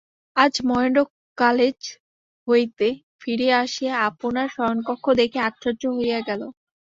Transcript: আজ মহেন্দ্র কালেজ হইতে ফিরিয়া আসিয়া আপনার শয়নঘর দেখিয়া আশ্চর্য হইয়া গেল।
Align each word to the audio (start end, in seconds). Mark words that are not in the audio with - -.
আজ 0.35 0.53
মহেন্দ্র 0.67 1.01
কালেজ 1.37 1.79
হইতে 2.47 2.87
ফিরিয়া 3.21 3.57
আসিয়া 3.65 3.93
আপনার 4.07 4.47
শয়নঘর 4.55 5.13
দেখিয়া 5.21 5.43
আশ্চর্য 5.49 5.83
হইয়া 5.97 6.19
গেল। 6.29 6.41